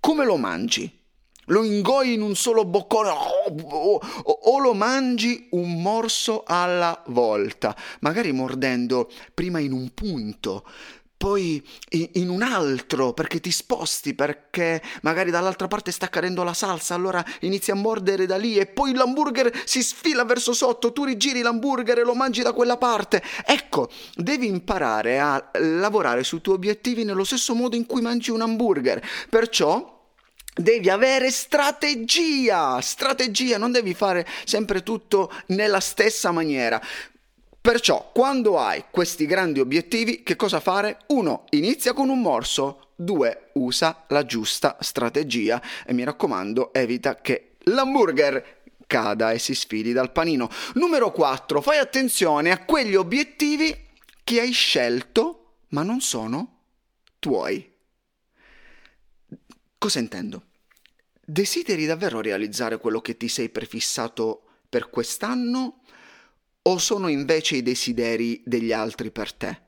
Come 0.00 0.24
lo 0.24 0.36
mangi? 0.36 0.96
Lo 1.50 1.64
ingoi 1.64 2.12
in 2.12 2.20
un 2.20 2.34
solo 2.34 2.66
boccone 2.66 3.08
o, 3.08 4.00
o 4.24 4.58
lo 4.58 4.74
mangi 4.74 5.48
un 5.52 5.80
morso 5.80 6.42
alla 6.46 7.02
volta, 7.06 7.74
magari 8.00 8.32
mordendo 8.32 9.10
prima 9.32 9.58
in 9.58 9.72
un 9.72 9.92
punto, 9.94 10.66
poi 11.18 11.60
in 11.90 12.28
un 12.30 12.42
altro 12.42 13.12
perché 13.12 13.40
ti 13.40 13.50
sposti, 13.50 14.14
perché 14.14 14.80
magari 15.02 15.32
dall'altra 15.32 15.66
parte 15.66 15.90
sta 15.90 16.08
cadendo 16.08 16.44
la 16.44 16.54
salsa, 16.54 16.94
allora 16.94 17.22
inizi 17.40 17.72
a 17.72 17.74
mordere 17.74 18.24
da 18.24 18.36
lì 18.36 18.56
e 18.56 18.66
poi 18.66 18.94
l'hamburger 18.94 19.52
si 19.64 19.82
sfila 19.82 20.24
verso 20.24 20.52
sotto, 20.52 20.92
tu 20.92 21.04
rigiri 21.04 21.42
l'hamburger 21.42 21.98
e 21.98 22.04
lo 22.04 22.14
mangi 22.14 22.42
da 22.42 22.52
quella 22.52 22.76
parte. 22.76 23.20
Ecco, 23.44 23.90
devi 24.14 24.46
imparare 24.46 25.18
a 25.18 25.50
lavorare 25.54 26.22
sui 26.22 26.40
tuoi 26.40 26.54
obiettivi 26.54 27.02
nello 27.02 27.24
stesso 27.24 27.52
modo 27.54 27.74
in 27.74 27.84
cui 27.84 28.00
mangi 28.00 28.30
un 28.30 28.40
hamburger. 28.40 29.04
Perciò 29.28 29.96
Devi 30.58 30.90
avere 30.90 31.30
strategia, 31.30 32.80
strategia, 32.80 33.58
non 33.58 33.70
devi 33.70 33.94
fare 33.94 34.26
sempre 34.44 34.82
tutto 34.82 35.32
nella 35.46 35.78
stessa 35.78 36.32
maniera. 36.32 36.82
Perciò, 37.68 38.12
quando 38.14 38.58
hai 38.58 38.84
questi 38.90 39.26
grandi 39.26 39.60
obiettivi, 39.60 40.22
che 40.22 40.36
cosa 40.36 40.58
fare? 40.58 41.00
Uno, 41.08 41.44
inizia 41.50 41.92
con 41.92 42.08
un 42.08 42.18
morso. 42.18 42.92
Due, 42.96 43.50
usa 43.56 44.06
la 44.08 44.24
giusta 44.24 44.78
strategia 44.80 45.60
e 45.84 45.92
mi 45.92 46.02
raccomando, 46.02 46.72
evita 46.72 47.16
che 47.16 47.56
l'hamburger 47.64 48.62
cada 48.86 49.32
e 49.32 49.38
si 49.38 49.54
sfili 49.54 49.92
dal 49.92 50.12
panino. 50.12 50.48
Numero 50.76 51.12
4, 51.12 51.60
fai 51.60 51.76
attenzione 51.76 52.52
a 52.52 52.64
quegli 52.64 52.94
obiettivi 52.94 53.76
che 54.24 54.40
hai 54.40 54.52
scelto, 54.52 55.56
ma 55.68 55.82
non 55.82 56.00
sono 56.00 56.60
tuoi. 57.18 57.70
Cosa 59.76 59.98
intendo? 59.98 60.44
Desideri 61.22 61.84
davvero 61.84 62.22
realizzare 62.22 62.78
quello 62.78 63.02
che 63.02 63.18
ti 63.18 63.28
sei 63.28 63.50
prefissato 63.50 64.44
per 64.70 64.88
quest'anno 64.88 65.82
o 66.68 66.76
sono 66.76 67.08
invece 67.08 67.56
i 67.56 67.62
desideri 67.62 68.42
degli 68.44 68.72
altri 68.72 69.10
per 69.10 69.32
te? 69.32 69.60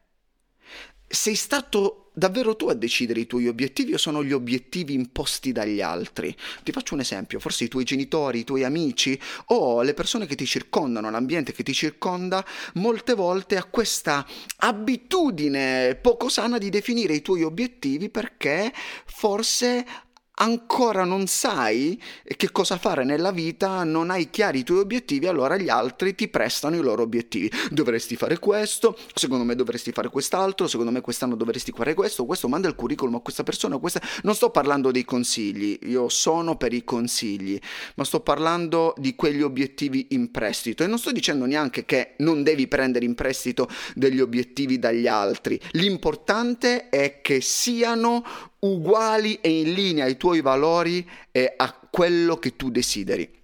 Sei 1.08 1.34
stato 1.34 2.10
davvero 2.12 2.54
tu 2.56 2.68
a 2.68 2.74
decidere 2.74 3.20
i 3.20 3.26
tuoi 3.26 3.48
obiettivi 3.48 3.94
o 3.94 3.98
sono 3.98 4.22
gli 4.22 4.32
obiettivi 4.32 4.92
imposti 4.92 5.50
dagli 5.50 5.80
altri? 5.80 6.36
Ti 6.62 6.72
faccio 6.72 6.94
un 6.94 7.00
esempio, 7.00 7.40
forse 7.40 7.64
i 7.64 7.68
tuoi 7.68 7.84
genitori, 7.84 8.40
i 8.40 8.44
tuoi 8.44 8.64
amici 8.64 9.18
o 9.46 9.80
le 9.82 9.94
persone 9.94 10.26
che 10.26 10.34
ti 10.34 10.44
circondano, 10.44 11.10
l'ambiente 11.10 11.52
che 11.52 11.62
ti 11.62 11.72
circonda, 11.72 12.44
molte 12.74 13.14
volte 13.14 13.56
ha 13.56 13.64
questa 13.64 14.26
abitudine 14.58 15.98
poco 16.00 16.28
sana 16.28 16.58
di 16.58 16.68
definire 16.68 17.14
i 17.14 17.22
tuoi 17.22 17.42
obiettivi 17.42 18.10
perché 18.10 18.72
forse 19.06 19.86
ancora 20.34 21.04
non 21.04 21.26
sai 21.26 22.00
che 22.36 22.50
cosa 22.50 22.78
fare 22.78 23.04
nella 23.04 23.30
vita, 23.30 23.84
non 23.84 24.10
hai 24.10 24.30
chiari 24.30 24.60
i 24.60 24.64
tuoi 24.64 24.78
obiettivi, 24.78 25.26
allora 25.26 25.56
gli 25.56 25.68
altri 25.68 26.14
ti 26.14 26.28
prestano 26.28 26.76
i 26.76 26.80
loro 26.80 27.02
obiettivi. 27.02 27.50
Dovresti 27.70 28.16
fare 28.16 28.38
questo, 28.38 28.96
secondo 29.14 29.44
me 29.44 29.54
dovresti 29.54 29.92
fare 29.92 30.08
quest'altro, 30.08 30.66
secondo 30.66 30.90
me 30.90 31.00
quest'anno 31.00 31.34
dovresti 31.34 31.72
fare 31.72 31.94
questo, 31.94 32.24
questo 32.24 32.48
manda 32.48 32.68
il 32.68 32.74
curriculum 32.74 33.16
a 33.16 33.20
questa 33.20 33.42
persona, 33.42 33.78
questa... 33.78 34.00
Non 34.22 34.34
sto 34.34 34.50
parlando 34.50 34.90
dei 34.90 35.04
consigli, 35.04 35.78
io 35.82 36.08
sono 36.08 36.56
per 36.56 36.72
i 36.72 36.84
consigli, 36.84 37.58
ma 37.96 38.04
sto 38.04 38.20
parlando 38.20 38.94
di 38.96 39.14
quegli 39.14 39.42
obiettivi 39.42 40.08
in 40.10 40.30
prestito 40.30 40.84
e 40.84 40.86
non 40.86 40.98
sto 40.98 41.12
dicendo 41.12 41.44
neanche 41.44 41.84
che 41.84 42.14
non 42.18 42.42
devi 42.42 42.66
prendere 42.66 43.04
in 43.04 43.14
prestito 43.14 43.68
degli 43.94 44.20
obiettivi 44.20 44.78
dagli 44.78 45.06
altri. 45.06 45.60
L'importante 45.72 46.88
è 46.88 47.20
che 47.20 47.40
siano 47.40 48.24
uguali 48.60 49.38
e 49.40 49.60
in 49.60 49.72
linea 49.72 50.04
ai 50.04 50.16
tuoi 50.16 50.40
valori 50.40 51.08
e 51.30 51.54
a 51.56 51.74
quello 51.90 52.36
che 52.36 52.56
tu 52.56 52.70
desideri. 52.70 53.38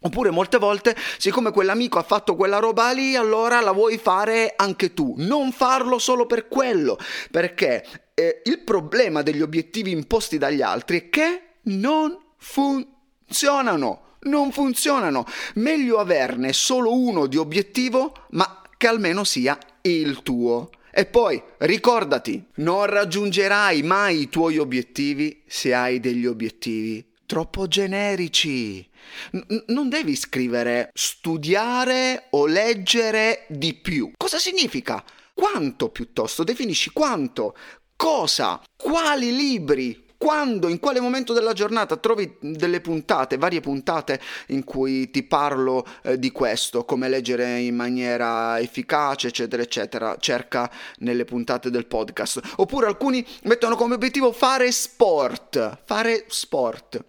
Oppure 0.00 0.30
molte 0.30 0.58
volte, 0.58 0.94
siccome 1.18 1.50
quell'amico 1.50 1.98
ha 1.98 2.04
fatto 2.04 2.36
quella 2.36 2.58
roba 2.58 2.92
lì, 2.92 3.16
allora 3.16 3.60
la 3.60 3.72
vuoi 3.72 3.98
fare 3.98 4.52
anche 4.56 4.94
tu. 4.94 5.14
Non 5.16 5.50
farlo 5.50 5.98
solo 5.98 6.24
per 6.24 6.46
quello, 6.46 6.96
perché 7.32 7.84
eh, 8.14 8.42
il 8.44 8.60
problema 8.60 9.22
degli 9.22 9.42
obiettivi 9.42 9.90
imposti 9.90 10.38
dagli 10.38 10.62
altri 10.62 11.00
è 11.00 11.08
che 11.08 11.42
non 11.62 12.16
funzionano. 12.36 14.02
Non 14.20 14.52
funzionano. 14.52 15.24
Meglio 15.54 15.98
averne 15.98 16.52
solo 16.52 16.92
uno 16.92 17.26
di 17.26 17.36
obiettivo, 17.36 18.12
ma 18.30 18.62
che 18.76 18.86
almeno 18.86 19.24
sia 19.24 19.58
il 19.82 20.22
tuo. 20.22 20.70
E 20.90 21.06
poi 21.06 21.42
ricordati, 21.58 22.44
non 22.56 22.86
raggiungerai 22.86 23.82
mai 23.82 24.22
i 24.22 24.28
tuoi 24.28 24.58
obiettivi 24.58 25.42
se 25.46 25.74
hai 25.74 26.00
degli 26.00 26.26
obiettivi 26.26 27.06
troppo 27.28 27.68
generici. 27.68 28.84
N- 29.32 29.64
non 29.66 29.90
devi 29.90 30.16
scrivere 30.16 30.90
studiare 30.94 32.28
o 32.30 32.46
leggere 32.46 33.44
di 33.48 33.74
più. 33.74 34.12
Cosa 34.16 34.38
significa? 34.38 35.04
Quanto 35.34 35.90
piuttosto? 35.90 36.42
Definisci 36.42 36.90
quanto, 36.90 37.54
cosa, 37.94 38.60
quali 38.74 39.36
libri, 39.36 40.06
quando, 40.18 40.68
in 40.68 40.80
quale 40.80 40.98
momento 40.98 41.32
della 41.32 41.52
giornata 41.52 41.96
trovi 41.96 42.36
delle 42.40 42.80
puntate, 42.80 43.38
varie 43.38 43.60
puntate 43.60 44.20
in 44.48 44.64
cui 44.64 45.10
ti 45.10 45.22
parlo 45.22 45.86
eh, 46.02 46.18
di 46.18 46.32
questo, 46.32 46.84
come 46.84 47.08
leggere 47.08 47.60
in 47.60 47.76
maniera 47.76 48.58
efficace, 48.58 49.28
eccetera, 49.28 49.62
eccetera, 49.62 50.16
cerca 50.18 50.68
nelle 50.98 51.24
puntate 51.24 51.70
del 51.70 51.86
podcast. 51.86 52.40
Oppure 52.56 52.88
alcuni 52.88 53.24
mettono 53.44 53.76
come 53.76 53.94
obiettivo 53.94 54.32
fare 54.32 54.72
sport, 54.72 55.82
fare 55.84 56.24
sport. 56.26 57.04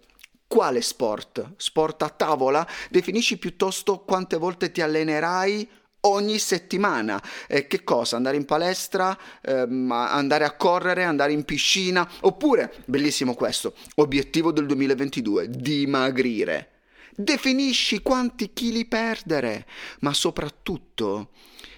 Quale 0.46 0.80
sport? 0.80 1.54
Sport 1.56 2.02
a 2.02 2.08
tavola? 2.08 2.66
Definisci 2.90 3.38
piuttosto 3.38 4.00
quante 4.00 4.36
volte 4.36 4.70
ti 4.70 4.82
allenerai 4.82 5.68
ogni 6.02 6.38
settimana. 6.38 7.22
Eh, 7.46 7.66
che 7.66 7.82
cosa? 7.84 8.16
Andare 8.16 8.36
in 8.36 8.44
palestra, 8.44 9.16
ehm, 9.42 9.90
andare 9.90 10.44
a 10.44 10.52
correre, 10.52 11.04
andare 11.04 11.32
in 11.32 11.44
piscina, 11.44 12.08
oppure, 12.20 12.72
bellissimo 12.86 13.34
questo, 13.34 13.74
obiettivo 13.96 14.52
del 14.52 14.66
2022, 14.66 15.48
dimagrire. 15.50 16.68
Definisci 17.14 18.00
quanti 18.02 18.52
chili 18.52 18.86
perdere, 18.86 19.66
ma 20.00 20.14
soprattutto 20.14 21.30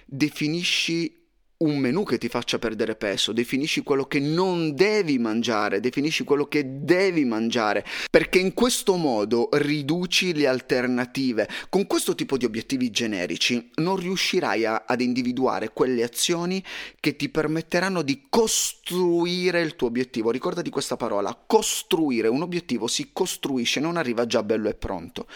definisci 0.05 1.22
un 1.63 1.77
menù 1.77 2.03
che 2.03 2.17
ti 2.17 2.27
faccia 2.27 2.59
perdere 2.59 2.95
peso, 2.95 3.31
definisci 3.31 3.83
quello 3.83 4.05
che 4.05 4.19
non 4.19 4.75
devi 4.75 5.17
mangiare, 5.17 5.79
definisci 5.79 6.23
quello 6.23 6.45
che 6.45 6.83
devi 6.83 7.25
mangiare, 7.25 7.85
perché 8.09 8.39
in 8.39 8.53
questo 8.53 8.95
modo 8.95 9.49
riduci 9.53 10.33
le 10.33 10.47
alternative. 10.47 11.47
Con 11.69 11.87
questo 11.87 12.15
tipo 12.15 12.37
di 12.37 12.45
obiettivi 12.45 12.91
generici 12.91 13.71
non 13.75 13.95
riuscirai 13.95 14.65
a, 14.65 14.83
ad 14.85 15.01
individuare 15.01 15.71
quelle 15.71 16.03
azioni 16.03 16.63
che 16.99 17.15
ti 17.15 17.29
permetteranno 17.29 18.01
di 18.01 18.25
costruire 18.29 19.61
il 19.61 19.75
tuo 19.75 19.87
obiettivo. 19.87 20.31
Ricordati 20.31 20.69
questa 20.69 20.97
parola, 20.97 21.37
costruire 21.47 22.27
un 22.27 22.41
obiettivo 22.41 22.87
si 22.87 23.09
costruisce, 23.13 23.79
non 23.79 23.97
arriva 23.97 24.25
già 24.25 24.43
bello 24.43 24.69
e 24.69 24.75
pronto. 24.75 25.27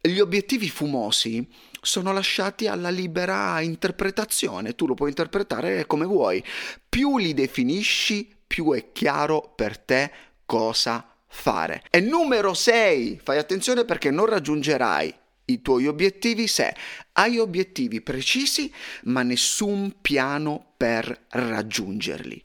Gli 0.00 0.20
obiettivi 0.20 0.68
fumosi 0.68 1.48
sono 1.84 2.12
lasciati 2.12 2.66
alla 2.66 2.90
libera 2.90 3.60
interpretazione, 3.60 4.74
tu 4.74 4.86
lo 4.86 4.94
puoi 4.94 5.10
interpretare 5.10 5.86
come 5.86 6.04
vuoi. 6.04 6.42
Più 6.88 7.18
li 7.18 7.34
definisci, 7.34 8.34
più 8.46 8.72
è 8.72 8.92
chiaro 8.92 9.52
per 9.54 9.78
te 9.78 10.10
cosa 10.46 11.06
fare. 11.26 11.82
E 11.90 12.00
numero 12.00 12.54
6, 12.54 13.20
fai 13.22 13.38
attenzione 13.38 13.84
perché 13.84 14.10
non 14.10 14.26
raggiungerai 14.26 15.14
i 15.46 15.60
tuoi 15.60 15.86
obiettivi 15.86 16.46
se 16.46 16.74
hai 17.12 17.38
obiettivi 17.38 18.00
precisi 18.00 18.72
ma 19.04 19.22
nessun 19.22 19.96
piano 20.00 20.72
per 20.76 21.26
raggiungerli. 21.30 22.42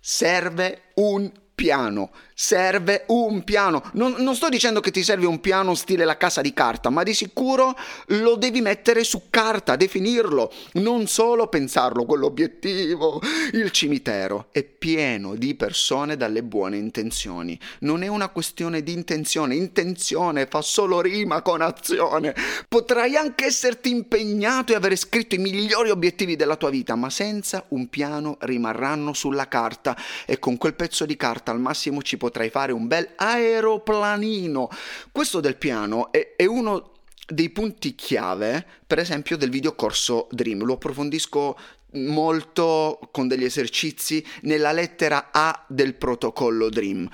Serve 0.00 0.90
un 0.94 1.30
piano, 1.54 2.10
serve 2.34 3.04
un 3.08 3.44
piano. 3.44 3.82
Non, 3.92 4.16
non, 4.18 4.34
sto 4.34 4.48
dicendo 4.48 4.80
che 4.80 4.90
ti 4.90 5.02
serve 5.02 5.26
un 5.26 5.40
piano 5.40 5.74
stile 5.74 6.04
la 6.04 6.16
casa 6.16 6.40
di 6.40 6.52
carta, 6.52 6.90
ma 6.90 7.02
di 7.02 7.14
sicuro 7.14 7.76
lo 8.08 8.34
devi 8.34 8.60
mettere 8.60 9.04
su 9.04 9.24
carta, 9.30 9.76
definirlo, 9.76 10.52
non 10.74 11.06
solo 11.06 11.46
pensarlo, 11.46 12.04
quell'obiettivo. 12.04 13.20
Il 13.52 13.70
cimitero 13.70 14.48
è 14.50 14.64
pieno 14.64 15.36
di 15.36 15.54
persone 15.54 16.16
dalle 16.16 16.42
buone 16.42 16.76
intenzioni. 16.76 17.58
Non 17.80 18.02
è 18.02 18.08
una 18.08 18.28
questione 18.28 18.82
di 18.82 18.92
intenzione, 18.92 19.54
intenzione 19.54 20.46
fa 20.46 20.60
solo 20.60 21.00
rima 21.00 21.40
con 21.42 21.62
azione. 21.62 22.34
Potrai 22.68 23.16
anche 23.16 23.46
esserti 23.46 23.90
impegnato 23.90 24.72
e 24.72 24.76
avere 24.76 24.96
scritto 24.96 25.36
i 25.36 25.38
migliori 25.38 25.90
obiettivi 25.90 26.34
della 26.34 26.56
tua 26.56 26.70
vita, 26.70 26.96
ma 26.96 27.10
senza 27.10 27.64
un 27.68 27.88
piano 27.88 28.36
rimarranno 28.40 29.12
sulla 29.12 29.46
carta 29.46 29.96
e 30.26 30.38
con 30.38 30.56
quel 30.56 30.74
pezzo 30.74 31.06
di 31.06 31.16
carta 31.16 31.43
al 31.50 31.60
massimo 31.60 32.02
ci 32.02 32.16
potrai 32.16 32.50
fare 32.50 32.72
un 32.72 32.86
bel 32.86 33.10
aeroplanino. 33.16 34.68
Questo 35.10 35.40
del 35.40 35.56
piano 35.56 36.12
è, 36.12 36.34
è 36.36 36.46
uno 36.46 36.92
dei 37.26 37.50
punti 37.50 37.94
chiave, 37.94 38.66
per 38.86 38.98
esempio, 38.98 39.36
del 39.36 39.50
videocorso 39.50 40.28
Dream. 40.30 40.64
Lo 40.64 40.74
approfondisco 40.74 41.56
molto 41.94 42.98
con 43.12 43.28
degli 43.28 43.44
esercizi 43.44 44.24
nella 44.42 44.72
lettera 44.72 45.28
A 45.32 45.64
del 45.68 45.94
protocollo 45.94 46.68
Dream. 46.68 47.08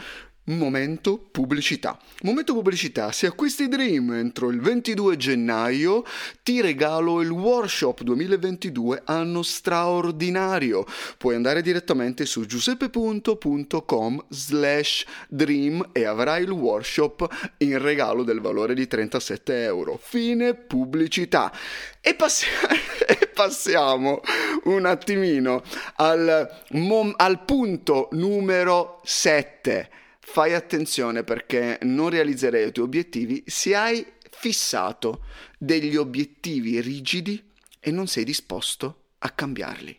Momento 0.44 1.18
pubblicità. 1.18 1.98
Momento 2.22 2.54
pubblicità, 2.54 3.12
se 3.12 3.26
acquisti 3.26 3.68
Dream 3.68 4.12
entro 4.14 4.48
il 4.48 4.58
22 4.58 5.16
gennaio 5.16 6.02
ti 6.42 6.62
regalo 6.62 7.20
il 7.20 7.28
workshop 7.28 8.02
2022 8.02 9.02
anno 9.04 9.42
straordinario. 9.42 10.86
Puoi 11.18 11.34
andare 11.34 11.60
direttamente 11.60 12.24
su 12.24 12.46
giuseppepunto.com 12.46 14.24
slash 14.28 15.04
dream 15.28 15.90
e 15.92 16.04
avrai 16.04 16.42
il 16.42 16.50
workshop 16.50 17.52
in 17.58 17.78
regalo 17.78 18.24
del 18.24 18.40
valore 18.40 18.74
di 18.74 18.86
37 18.86 19.62
euro. 19.62 20.00
Fine 20.02 20.54
pubblicità. 20.54 21.52
E, 22.00 22.14
passi- 22.14 22.46
passiamo 23.34 24.22
un 24.64 24.86
attimino 24.86 25.62
al, 25.96 26.64
mom- 26.70 27.14
al 27.16 27.44
punto 27.44 28.08
numero 28.12 29.00
7 29.04 29.90
fai 30.32 30.54
attenzione 30.54 31.24
perché 31.24 31.78
non 31.82 32.08
realizzerei 32.08 32.68
i 32.68 32.72
tuoi 32.72 32.86
obiettivi 32.86 33.42
se 33.46 33.74
hai 33.74 34.06
fissato 34.30 35.24
degli 35.58 35.96
obiettivi 35.96 36.80
rigidi 36.80 37.52
e 37.80 37.90
non 37.90 38.06
sei 38.06 38.22
disposto 38.22 39.06
a 39.18 39.30
cambiarli. 39.30 39.98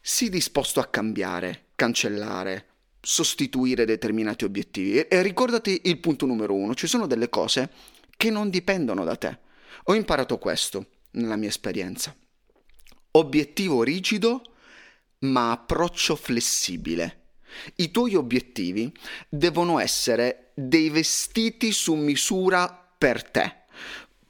Sii 0.00 0.30
disposto 0.30 0.80
a 0.80 0.86
cambiare, 0.86 1.66
cancellare, 1.74 2.68
sostituire 3.00 3.84
determinati 3.84 4.44
obiettivi 4.44 5.00
e 5.00 5.22
ricordati 5.22 5.82
il 5.84 5.98
punto 5.98 6.24
numero 6.24 6.54
uno, 6.54 6.74
ci 6.74 6.86
sono 6.86 7.06
delle 7.06 7.28
cose 7.28 7.70
che 8.16 8.30
non 8.30 8.48
dipendono 8.48 9.04
da 9.04 9.16
te. 9.16 9.38
Ho 9.84 9.94
imparato 9.94 10.38
questo 10.38 10.86
nella 11.12 11.36
mia 11.36 11.50
esperienza. 11.50 12.16
Obiettivo 13.10 13.82
rigido 13.82 14.42
ma 15.18 15.50
approccio 15.50 16.16
flessibile. 16.16 17.25
I 17.76 17.90
tuoi 17.90 18.14
obiettivi 18.14 18.92
devono 19.28 19.78
essere 19.78 20.52
dei 20.54 20.90
vestiti 20.90 21.72
su 21.72 21.94
misura 21.94 22.68
per 22.98 23.22
te. 23.22 23.64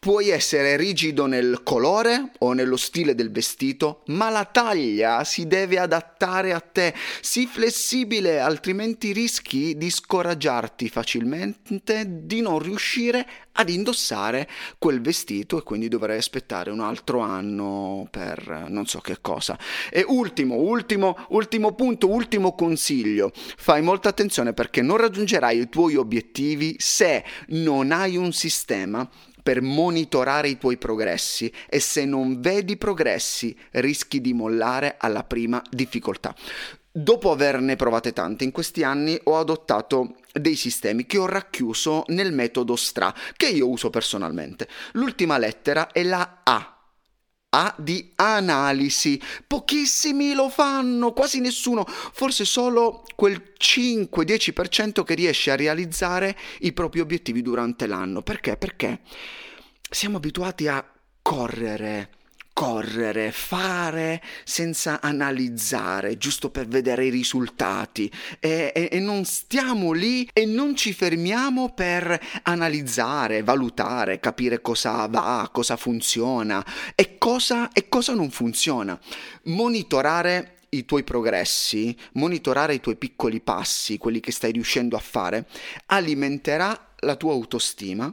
Puoi 0.07 0.29
essere 0.29 0.77
rigido 0.77 1.27
nel 1.27 1.65
colore 1.65 2.31
o 2.39 2.53
nello 2.53 2.77
stile 2.77 3.17
del 3.17 3.33
vestito, 3.33 4.03
ma 4.07 4.31
la 4.31 4.45
taglia 4.45 5.25
si 5.25 5.49
deve 5.49 5.81
adattare 5.81 6.53
a 6.53 6.61
te. 6.61 6.95
Sii 7.21 7.47
flessibile, 7.47 8.39
altrimenti 8.39 9.11
rischi 9.11 9.77
di 9.77 9.91
scoraggiarti 9.91 10.89
facilmente, 10.89 12.07
di 12.25 12.41
non 12.41 12.61
riuscire 12.61 13.27
ad 13.51 13.69
indossare 13.69 14.49
quel 14.79 15.01
vestito 15.01 15.59
e 15.59 15.65
quindi 15.65 15.89
dovrai 15.89 16.19
aspettare 16.19 16.71
un 16.71 16.83
altro 16.83 17.19
anno 17.19 18.07
per 18.09 18.67
non 18.69 18.87
so 18.87 19.01
che 19.01 19.19
cosa. 19.21 19.59
E 19.91 20.05
ultimo, 20.07 20.55
ultimo, 20.55 21.17
ultimo 21.31 21.75
punto, 21.75 22.09
ultimo 22.09 22.55
consiglio. 22.55 23.33
Fai 23.35 23.83
molta 23.83 24.11
attenzione 24.11 24.53
perché 24.53 24.83
non 24.83 24.99
raggiungerai 24.99 25.59
i 25.59 25.69
tuoi 25.69 25.97
obiettivi 25.97 26.77
se 26.79 27.25
non 27.49 27.91
hai 27.91 28.17
un 28.17 28.33
sistema 28.33 29.11
per 29.47 29.63
monitorare 29.63 30.49
i 30.49 30.59
tuoi 30.59 30.77
progressi 30.77 31.53
e 31.69 31.79
se 31.79 32.05
non 32.05 32.41
vedi 32.41 32.77
progressi 32.77 33.57
rischi 33.75 34.21
di 34.21 34.33
mollare 34.33 34.97
alla 34.99 35.23
prima 35.23 35.63
difficoltà. 35.71 36.35
Dopo 36.91 37.31
averne 37.31 37.77
provate 37.77 38.13
tante 38.13 38.43
in 38.43 38.51
questi 38.51 38.83
anni 38.83 39.17
ho 39.23 39.39
adottato 39.39 40.17
dei 40.33 40.57
sistemi 40.57 41.07
che 41.07 41.19
ho 41.19 41.27
racchiuso 41.27 42.03
nel 42.09 42.33
metodo 42.33 42.75
STRA 42.75 43.15
che 43.37 43.47
io 43.47 43.69
uso 43.69 43.89
personalmente. 43.89 44.67
L'ultima 44.95 45.39
lettera 45.39 45.93
è 45.93 46.03
la 46.03 46.41
A 46.43 46.76
A 47.51 47.75
di 47.79 48.13
analisi. 48.17 49.21
Pochissimi 49.47 50.35
lo 50.35 50.49
fanno, 50.49 51.13
quasi 51.13 51.41
nessuno, 51.41 51.85
forse 51.87 52.45
solo 52.45 53.05
quel 53.15 53.55
5-10% 53.59 55.03
che 55.05 55.15
riesce 55.15 55.51
a 55.51 55.57
realizzare 55.57 56.37
i 56.61 56.73
propri 56.73 57.01
obiettivi 57.01 57.43
durante 57.43 57.87
l'anno. 57.87 58.23
Perché? 58.23 58.57
Perché 58.57 59.01
siamo 59.89 60.17
abituati 60.17 60.69
a 60.69 60.85
correre, 61.23 62.11
correre, 62.57 63.33
fare 63.33 64.23
senza 64.45 65.03
analizzare, 65.03 66.17
giusto 66.17 66.49
per 66.49 66.67
vedere 66.67 67.05
i 67.05 67.11
risultati 67.11 68.11
e, 68.41 68.73
e, 68.75 68.89
e, 68.93 68.99
non 68.99 69.27
stiamo 69.27 69.93
lì 69.93 70.27
e 70.33 70.47
non 70.47 70.75
ci 70.75 70.95
fermiamo 70.95 71.75
per 71.75 72.19
analizzare, 72.45 73.43
valutare, 73.43 74.21
capire 74.21 74.63
cosa 74.63 75.07
va, 75.07 75.47
cosa 75.53 75.77
funziona 75.77 76.65
e 76.95 77.19
cosa, 77.19 77.71
e 77.73 77.91
cosa 77.91 78.15
non 78.15 78.31
funziona. 78.31 78.99
Monitorare 79.43 80.61
i 80.71 80.87
tuoi 80.87 81.05
progressi, 81.05 81.95
monitorare 82.13 82.73
i 82.73 82.81
tuoi 82.81 82.97
piccoli 82.97 83.43
passi, 83.43 83.99
quelli 83.99 84.21
che 84.21 84.33
stai 84.33 84.53
riuscendo 84.53 84.97
a 84.97 85.01
fare, 85.01 85.47
alimenterà 85.89 86.95
la 87.01 87.17
tua 87.17 87.33
autostima 87.35 88.11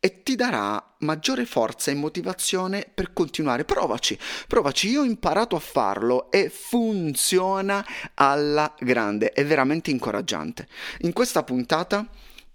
e 0.00 0.22
ti 0.22 0.36
darà 0.36 0.94
maggiore 1.00 1.46
forza 1.46 1.90
e 1.90 1.94
motivazione 1.94 2.90
per 2.92 3.12
continuare. 3.12 3.64
Provaci, 3.64 4.18
provaci, 4.46 4.88
io 4.88 5.00
ho 5.00 5.04
imparato 5.04 5.56
a 5.56 5.60
farlo 5.60 6.30
e 6.30 6.48
funziona 6.48 7.84
alla 8.14 8.74
grande, 8.78 9.32
è 9.32 9.44
veramente 9.44 9.90
incoraggiante. 9.90 10.68
In 11.00 11.12
questa 11.12 11.42
puntata 11.42 12.08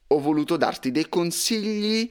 ho 0.08 0.20
voluto 0.20 0.58
darti 0.58 0.92
dei 0.92 1.08
consigli 1.10 2.10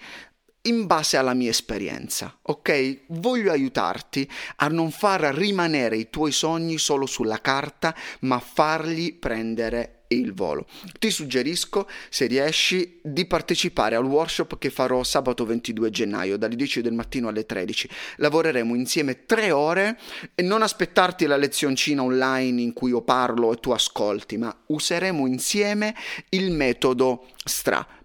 in 0.63 0.87
base 0.87 1.17
alla 1.17 1.33
mia 1.33 1.51
esperienza, 1.51 2.39
ok? 2.43 3.05
Voglio 3.09 3.51
aiutarti 3.51 4.29
a 4.57 4.69
non 4.69 4.91
far 4.91 5.21
rimanere 5.35 5.97
i 5.97 6.11
tuoi 6.11 6.33
sogni 6.33 6.77
solo 6.77 7.07
sulla 7.07 7.41
carta, 7.41 7.95
ma 8.21 8.39
fargli 8.39 9.19
prendere 9.19 10.00
il 10.17 10.33
volo. 10.33 10.67
Ti 10.99 11.11
suggerisco, 11.11 11.89
se 12.09 12.27
riesci, 12.27 13.01
di 13.03 13.27
partecipare 13.27 13.97
al 13.97 14.05
workshop 14.05 14.59
che 14.59 14.71
farò 14.71 15.03
sabato 15.03 15.45
22 15.45 15.91
gennaio, 15.91 16.37
dalle 16.37 16.57
10 16.57 16.81
del 16.81 16.93
mattino 16.93 17.29
alle 17.29 17.47
13. 17.47 17.89
Lavoreremo 18.17 18.75
insieme 18.75 19.25
tre 19.27 19.51
ore 19.51 19.99
e 20.35 20.43
non 20.43 20.63
aspettarti 20.63 21.27
la 21.27 21.37
lezioncina 21.37 22.03
online 22.03 22.61
in 22.61 22.73
cui 22.73 22.91
io 22.91 23.03
parlo 23.03 23.53
e 23.53 23.57
tu 23.57 23.71
ascolti, 23.71 24.37
ma 24.37 24.55
useremo 24.67 25.27
insieme 25.27 25.95
il 26.31 26.51
metodo 26.51 27.27
STRA 27.45 27.99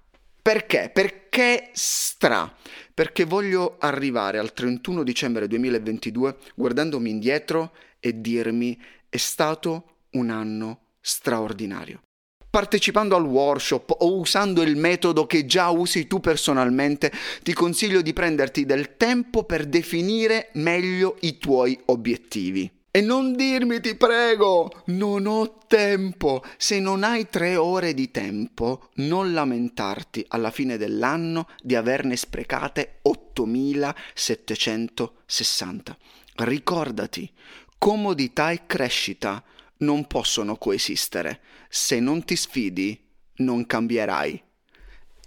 perché? 0.45 0.91
Perché 0.93 1.69
stra? 1.71 2.55
Perché 2.93 3.25
voglio 3.25 3.77
arrivare 3.79 4.37
al 4.37 4.53
31 4.53 5.01
dicembre 5.01 5.47
2022 5.47 6.37
guardandomi 6.53 7.09
indietro 7.09 7.71
e 7.99 8.21
dirmi 8.21 8.79
è 9.09 9.17
stato 9.17 10.01
un 10.11 10.29
anno 10.29 10.84
straordinario. 11.05 12.01
Partecipando 12.49 13.15
al 13.15 13.25
workshop 13.25 13.97
o 13.99 14.17
usando 14.17 14.63
il 14.63 14.75
metodo 14.75 15.27
che 15.27 15.45
già 15.45 15.69
usi 15.69 16.07
tu 16.07 16.19
personalmente, 16.19 17.11
ti 17.43 17.53
consiglio 17.53 18.01
di 18.01 18.11
prenderti 18.11 18.65
del 18.65 18.97
tempo 18.97 19.43
per 19.43 19.65
definire 19.65 20.49
meglio 20.53 21.17
i 21.19 21.37
tuoi 21.37 21.79
obiettivi. 21.85 22.67
E 22.89 23.01
non 23.01 23.35
dirmi, 23.35 23.79
ti 23.81 23.93
prego, 23.95 24.81
non 24.85 25.27
ho 25.27 25.57
tempo. 25.67 26.41
Se 26.57 26.79
non 26.79 27.03
hai 27.03 27.29
tre 27.29 27.55
ore 27.57 27.93
di 27.93 28.09
tempo, 28.09 28.87
non 28.95 29.33
lamentarti 29.33 30.25
alla 30.29 30.49
fine 30.49 30.77
dell'anno 30.77 31.49
di 31.61 31.75
averne 31.75 32.15
sprecate 32.15 32.99
8760. 33.01 35.97
Ricordati, 36.35 37.29
comodità 37.77 38.51
e 38.51 38.61
crescita 38.65 39.43
non 39.77 40.07
possono 40.07 40.55
coesistere. 40.57 41.41
Se 41.69 41.99
non 41.99 42.23
ti 42.23 42.35
sfidi, 42.35 42.99
non 43.37 43.65
cambierai. 43.65 44.43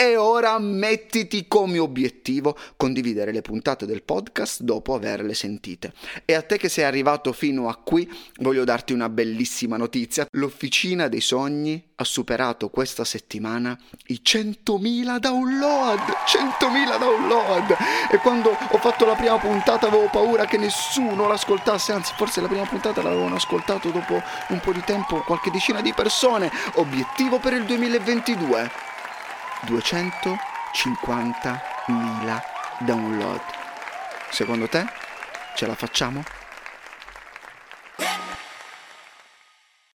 E 0.01 0.15
ora 0.15 0.57
mettiti 0.61 1.49
come 1.49 1.81
obiettivo 1.81 2.57
condividere 2.77 3.33
le 3.33 3.43
puntate 3.43 3.85
del 3.85 4.05
podcast 4.05 4.61
dopo 4.61 4.95
averle 4.95 5.35
sentite. 5.35 5.93
E 6.25 6.35
a 6.35 6.43
te 6.43 6.57
che 6.57 6.69
sei 6.69 6.85
arrivato 6.85 7.33
fino 7.33 7.69
a 7.69 7.75
qui, 7.75 8.09
voglio 8.37 8.63
darti 8.63 8.93
una 8.93 9.09
bellissima 9.09 9.77
notizia. 9.77 10.29
L'Officina 10.35 11.09
dei 11.09 11.21
Sogni 11.21 11.85
ha 11.97 12.05
superato 12.05 12.69
questa 12.69 13.03
settimana 13.05 13.77
i 14.07 14.21
100.000 14.25 15.19
download. 15.19 15.99
100.000 15.99 16.97
download! 16.97 17.77
E 18.13 18.19
quando 18.19 18.51
ho 18.51 18.79
fatto 18.79 19.05
la 19.05 19.17
prima 19.17 19.39
puntata 19.39 19.89
avevo 19.89 20.09
paura 20.13 20.45
che 20.45 20.59
nessuno 20.59 21.27
l'ascoltasse, 21.27 21.91
anzi 21.91 22.13
forse 22.17 22.41
la 22.41 22.47
prima 22.47 22.67
puntata 22.67 23.03
l'avevano 23.03 23.35
ascoltato 23.35 23.91
dopo 23.91 24.23
un 24.51 24.61
po' 24.61 24.73
di 24.73 24.83
tempo 24.87 25.25
qualche 25.25 25.51
decina 25.51 25.81
di 25.81 25.93
persone. 25.93 26.53
Obiettivo 26.75 27.41
per 27.41 27.55
il 27.55 27.65
2022 27.65 28.88
250.000 29.67 32.41
download. 32.81 33.41
Secondo 34.31 34.69
te 34.69 34.87
ce 35.55 35.67
la 35.67 35.75
facciamo? 35.75 36.23